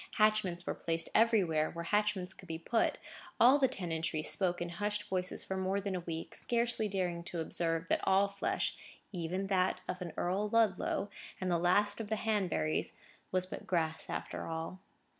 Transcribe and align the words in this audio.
Hatchments 0.13 0.65
were 0.65 0.73
placed 0.73 1.09
everywhere, 1.13 1.69
where 1.69 1.83
hatchments 1.85 2.33
could 2.33 2.47
be 2.47 2.57
put. 2.57 2.97
All 3.39 3.59
the 3.59 3.67
tenantry 3.67 4.23
spoke 4.23 4.59
in 4.59 4.69
hushed 4.69 5.03
voices 5.03 5.43
for 5.43 5.55
more 5.57 5.79
than 5.79 5.93
a 5.95 5.99
week, 5.99 6.33
scarcely 6.33 6.87
daring 6.89 7.23
to 7.25 7.39
observe 7.39 7.87
that 7.89 8.01
all 8.03 8.27
flesh, 8.27 8.75
even 9.11 9.45
that 9.45 9.83
of 9.87 10.01
an 10.01 10.11
Earl 10.17 10.49
Ludlow, 10.49 11.11
and 11.39 11.51
the 11.51 11.59
last 11.59 12.01
of 12.01 12.07
the 12.07 12.15
Hanburys, 12.17 12.93
was 13.31 13.45
but 13.45 13.67
grass 13.67 14.09
after 14.09 14.47
all. 14.47 14.79